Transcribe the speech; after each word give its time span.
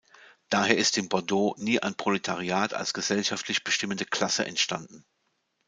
Daher 0.49 0.77
ist 0.79 0.97
in 0.97 1.09
Bordeaux 1.09 1.53
nie 1.59 1.79
ein 1.79 1.93
Proletariat 1.93 2.73
als 2.73 2.95
gesellschaftlich 2.95 3.63
bestimmende 3.63 4.03
Klasse 4.05 4.43
entstanden. 4.43 5.05